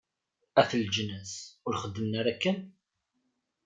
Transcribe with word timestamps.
At 0.61 0.71
leǧnas, 0.81 1.33
ur 1.65 1.73
xeddmen 1.81 2.13
ara 2.19 2.29
akken? 2.33 2.57